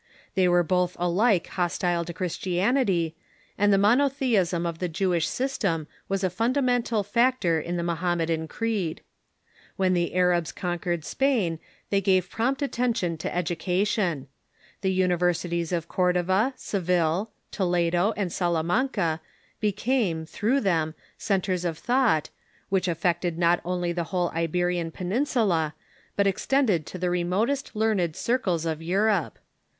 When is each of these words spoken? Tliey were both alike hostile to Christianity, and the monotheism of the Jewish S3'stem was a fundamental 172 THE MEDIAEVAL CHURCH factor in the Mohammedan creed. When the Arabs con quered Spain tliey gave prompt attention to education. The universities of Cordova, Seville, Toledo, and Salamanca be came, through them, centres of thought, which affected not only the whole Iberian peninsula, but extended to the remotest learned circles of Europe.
Tliey 0.35 0.49
were 0.49 0.63
both 0.63 0.95
alike 0.99 1.45
hostile 1.45 2.03
to 2.05 2.11
Christianity, 2.11 3.15
and 3.55 3.71
the 3.71 3.77
monotheism 3.77 4.65
of 4.65 4.79
the 4.79 4.89
Jewish 4.89 5.27
S3'stem 5.27 5.85
was 6.09 6.23
a 6.23 6.31
fundamental 6.31 7.03
172 7.03 7.47
THE 7.47 7.53
MEDIAEVAL 7.53 7.53
CHURCH 7.53 7.53
factor 7.53 7.69
in 7.69 7.77
the 7.77 7.83
Mohammedan 7.83 8.47
creed. 8.47 9.01
When 9.75 9.93
the 9.93 10.15
Arabs 10.15 10.51
con 10.51 10.79
quered 10.79 11.05
Spain 11.05 11.59
tliey 11.91 12.03
gave 12.03 12.31
prompt 12.31 12.63
attention 12.63 13.15
to 13.19 13.35
education. 13.35 14.25
The 14.81 14.91
universities 14.91 15.71
of 15.71 15.87
Cordova, 15.87 16.53
Seville, 16.57 17.29
Toledo, 17.51 18.13
and 18.17 18.33
Salamanca 18.33 19.21
be 19.59 19.71
came, 19.71 20.25
through 20.25 20.61
them, 20.61 20.95
centres 21.19 21.63
of 21.63 21.77
thought, 21.77 22.31
which 22.69 22.87
affected 22.87 23.37
not 23.37 23.61
only 23.63 23.91
the 23.91 24.05
whole 24.05 24.31
Iberian 24.31 24.89
peninsula, 24.89 25.75
but 26.15 26.25
extended 26.25 26.87
to 26.87 26.97
the 26.97 27.11
remotest 27.11 27.75
learned 27.75 28.15
circles 28.15 28.65
of 28.65 28.81
Europe. 28.81 29.37